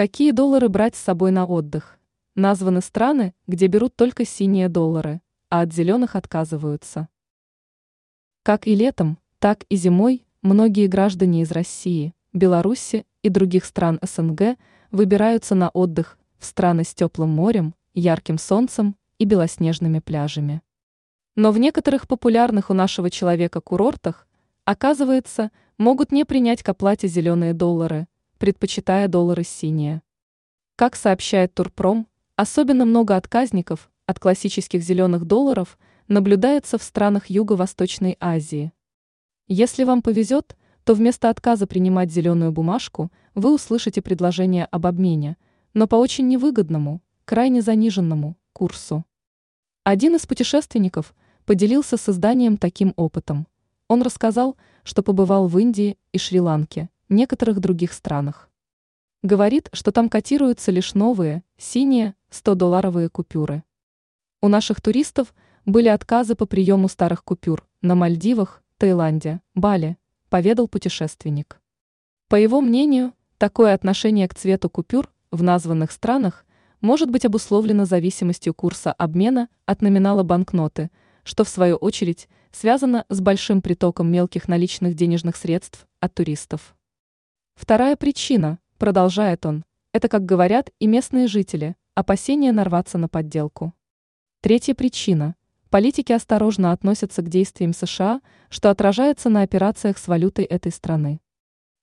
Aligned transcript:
Какие 0.00 0.30
доллары 0.30 0.70
брать 0.70 0.96
с 0.96 0.98
собой 0.98 1.30
на 1.30 1.44
отдых? 1.44 1.98
Названы 2.34 2.80
страны, 2.80 3.34
где 3.46 3.66
берут 3.66 3.94
только 3.96 4.24
синие 4.24 4.70
доллары, 4.70 5.20
а 5.50 5.60
от 5.60 5.74
зеленых 5.74 6.16
отказываются. 6.16 7.08
Как 8.42 8.66
и 8.66 8.74
летом, 8.74 9.18
так 9.40 9.66
и 9.68 9.76
зимой 9.76 10.24
многие 10.40 10.86
граждане 10.86 11.42
из 11.42 11.52
России, 11.52 12.14
Беларуси 12.32 13.04
и 13.20 13.28
других 13.28 13.66
стран 13.66 14.00
СНГ 14.00 14.56
выбираются 14.90 15.54
на 15.54 15.68
отдых 15.68 16.18
в 16.38 16.46
страны 16.46 16.84
с 16.84 16.94
теплым 16.94 17.28
морем, 17.28 17.74
ярким 17.92 18.38
солнцем 18.38 18.96
и 19.18 19.26
белоснежными 19.26 19.98
пляжами. 19.98 20.62
Но 21.36 21.52
в 21.52 21.58
некоторых 21.58 22.08
популярных 22.08 22.70
у 22.70 22.72
нашего 22.72 23.10
человека 23.10 23.60
курортах, 23.60 24.26
оказывается, 24.64 25.50
могут 25.76 26.10
не 26.10 26.24
принять 26.24 26.62
к 26.62 26.70
оплате 26.70 27.06
зеленые 27.06 27.52
доллары, 27.52 28.08
предпочитая 28.40 29.06
доллары 29.06 29.44
синие. 29.44 30.00
Как 30.76 30.96
сообщает 30.96 31.52
Турпром, 31.52 32.06
особенно 32.36 32.86
много 32.86 33.14
отказников 33.14 33.90
от 34.06 34.18
классических 34.18 34.82
зеленых 34.82 35.26
долларов 35.26 35.78
наблюдается 36.08 36.78
в 36.78 36.82
странах 36.82 37.28
Юго-Восточной 37.28 38.16
Азии. 38.18 38.72
Если 39.46 39.84
вам 39.84 40.00
повезет, 40.00 40.56
то 40.84 40.94
вместо 40.94 41.28
отказа 41.28 41.66
принимать 41.66 42.10
зеленую 42.10 42.50
бумажку 42.50 43.12
вы 43.34 43.52
услышите 43.54 44.00
предложение 44.00 44.64
об 44.64 44.86
обмене, 44.86 45.36
но 45.74 45.86
по 45.86 45.96
очень 45.96 46.26
невыгодному, 46.26 47.02
крайне 47.26 47.60
заниженному 47.60 48.38
курсу. 48.54 49.04
Один 49.84 50.16
из 50.16 50.24
путешественников 50.24 51.14
поделился 51.44 51.98
с 51.98 52.08
изданием 52.08 52.56
таким 52.56 52.94
опытом. 52.96 53.46
Он 53.86 54.00
рассказал, 54.00 54.56
что 54.82 55.02
побывал 55.02 55.46
в 55.46 55.58
Индии 55.58 55.98
и 56.12 56.18
Шри-Ланке, 56.18 56.88
некоторых 57.10 57.60
других 57.60 57.92
странах. 57.92 58.48
Говорит, 59.22 59.68
что 59.72 59.92
там 59.92 60.08
котируются 60.08 60.70
лишь 60.70 60.94
новые, 60.94 61.42
синие, 61.58 62.14
100-долларовые 62.30 63.10
купюры. 63.10 63.64
У 64.40 64.48
наших 64.48 64.80
туристов 64.80 65.34
были 65.66 65.88
отказы 65.88 66.34
по 66.34 66.46
приему 66.46 66.88
старых 66.88 67.22
купюр 67.22 67.66
на 67.82 67.94
Мальдивах, 67.94 68.62
Таиланде, 68.78 69.42
Бали, 69.54 69.98
поведал 70.30 70.68
путешественник. 70.68 71.60
По 72.28 72.36
его 72.36 72.60
мнению, 72.60 73.12
такое 73.36 73.74
отношение 73.74 74.26
к 74.28 74.34
цвету 74.34 74.70
купюр 74.70 75.10
в 75.30 75.42
названных 75.42 75.90
странах 75.90 76.46
может 76.80 77.10
быть 77.10 77.24
обусловлено 77.24 77.84
зависимостью 77.84 78.54
курса 78.54 78.92
обмена 78.92 79.48
от 79.66 79.82
номинала 79.82 80.22
банкноты, 80.22 80.90
что 81.24 81.44
в 81.44 81.48
свою 81.48 81.76
очередь 81.76 82.28
связано 82.52 83.04
с 83.08 83.20
большим 83.20 83.60
притоком 83.60 84.10
мелких 84.10 84.48
наличных 84.48 84.94
денежных 84.94 85.36
средств 85.36 85.86
от 86.00 86.14
туристов. 86.14 86.74
Вторая 87.60 87.94
причина, 87.94 88.58
продолжает 88.78 89.44
он, 89.44 89.66
это, 89.92 90.08
как 90.08 90.24
говорят 90.24 90.70
и 90.78 90.86
местные 90.86 91.26
жители, 91.26 91.76
опасение 91.94 92.52
нарваться 92.52 92.96
на 92.96 93.06
подделку. 93.06 93.74
Третья 94.40 94.74
причина. 94.74 95.36
Политики 95.68 96.10
осторожно 96.10 96.72
относятся 96.72 97.20
к 97.20 97.28
действиям 97.28 97.74
США, 97.74 98.22
что 98.48 98.70
отражается 98.70 99.28
на 99.28 99.42
операциях 99.42 99.98
с 99.98 100.08
валютой 100.08 100.46
этой 100.46 100.72
страны. 100.72 101.20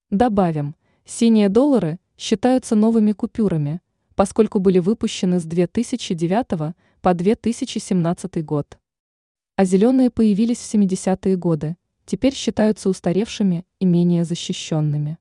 Добавим, 0.09 0.75
синие 1.05 1.47
доллары 1.47 1.99
считаются 2.17 2.75
новыми 2.75 3.11
купюрами, 3.11 3.79
поскольку 4.15 4.57
были 4.57 4.79
выпущены 4.79 5.39
с 5.39 5.43
2009 5.43 6.75
по 7.01 7.13
2017 7.13 8.43
год. 8.43 8.79
А 9.55 9.63
зеленые 9.63 10.09
появились 10.09 10.57
в 10.57 10.73
70-е 10.73 11.35
годы, 11.35 11.77
теперь 12.07 12.33
считаются 12.33 12.89
устаревшими 12.89 13.63
и 13.77 13.85
менее 13.85 14.25
защищенными. 14.25 15.19